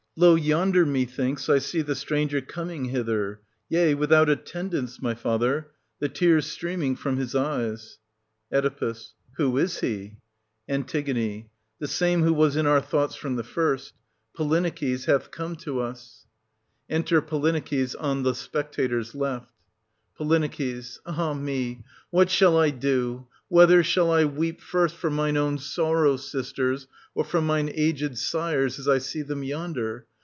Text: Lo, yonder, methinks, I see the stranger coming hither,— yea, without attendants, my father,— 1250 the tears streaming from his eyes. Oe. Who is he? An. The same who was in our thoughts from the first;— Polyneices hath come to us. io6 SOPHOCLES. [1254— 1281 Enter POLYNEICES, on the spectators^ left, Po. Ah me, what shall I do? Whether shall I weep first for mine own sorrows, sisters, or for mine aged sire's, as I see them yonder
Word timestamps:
Lo, 0.17 0.35
yonder, 0.35 0.85
methinks, 0.85 1.47
I 1.47 1.59
see 1.59 1.81
the 1.81 1.95
stranger 1.95 2.41
coming 2.41 2.89
hither,— 2.89 3.39
yea, 3.69 3.95
without 3.95 4.29
attendants, 4.29 5.01
my 5.01 5.15
father,— 5.15 5.71
1250 5.99 5.99
the 6.01 6.09
tears 6.19 6.45
streaming 6.47 6.95
from 6.97 7.15
his 7.15 7.33
eyes. 7.33 7.97
Oe. 8.51 8.95
Who 9.37 9.57
is 9.57 9.79
he? 9.79 10.17
An. 10.67 10.85
The 10.85 11.47
same 11.85 12.23
who 12.23 12.33
was 12.33 12.57
in 12.57 12.67
our 12.67 12.81
thoughts 12.81 13.15
from 13.15 13.37
the 13.37 13.43
first;— 13.45 13.93
Polyneices 14.37 15.05
hath 15.05 15.31
come 15.31 15.55
to 15.55 15.79
us. 15.79 16.25
io6 16.91 16.95
SOPHOCLES. 16.97 17.21
[1254— 17.21 17.21
1281 17.21 17.21
Enter 17.21 17.21
POLYNEICES, 17.21 17.95
on 17.95 18.23
the 18.23 18.33
spectators^ 18.33 19.15
left, 19.15 19.53
Po. 20.17 21.21
Ah 21.21 21.33
me, 21.33 21.83
what 22.09 22.29
shall 22.29 22.57
I 22.57 22.69
do? 22.69 23.27
Whether 23.47 23.83
shall 23.83 24.11
I 24.11 24.23
weep 24.25 24.61
first 24.61 24.95
for 24.95 25.09
mine 25.09 25.35
own 25.35 25.57
sorrows, 25.57 26.31
sisters, 26.31 26.87
or 27.13 27.25
for 27.25 27.41
mine 27.41 27.69
aged 27.73 28.17
sire's, 28.17 28.79
as 28.79 28.87
I 28.87 28.99
see 28.99 29.23
them 29.23 29.43
yonder 29.43 30.05